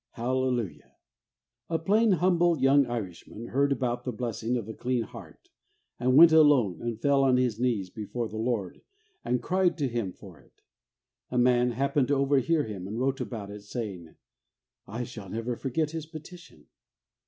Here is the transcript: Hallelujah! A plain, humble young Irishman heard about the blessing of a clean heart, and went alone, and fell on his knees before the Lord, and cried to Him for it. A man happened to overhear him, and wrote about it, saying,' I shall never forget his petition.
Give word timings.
Hallelujah! 0.13 0.93
A 1.69 1.77
plain, 1.77 2.13
humble 2.13 2.57
young 2.57 2.87
Irishman 2.87 3.49
heard 3.49 3.71
about 3.71 4.03
the 4.03 4.11
blessing 4.11 4.57
of 4.57 4.67
a 4.67 4.73
clean 4.73 5.03
heart, 5.03 5.51
and 5.99 6.17
went 6.17 6.31
alone, 6.31 6.81
and 6.81 6.99
fell 6.99 7.23
on 7.23 7.37
his 7.37 7.59
knees 7.59 7.91
before 7.91 8.27
the 8.27 8.39
Lord, 8.39 8.81
and 9.23 9.43
cried 9.43 9.77
to 9.77 9.87
Him 9.87 10.11
for 10.11 10.39
it. 10.39 10.63
A 11.29 11.37
man 11.37 11.73
happened 11.73 12.07
to 12.07 12.15
overhear 12.15 12.63
him, 12.63 12.87
and 12.87 12.99
wrote 12.99 13.21
about 13.21 13.51
it, 13.51 13.61
saying,' 13.61 14.15
I 14.87 15.03
shall 15.03 15.29
never 15.29 15.55
forget 15.55 15.91
his 15.91 16.07
petition. 16.07 16.65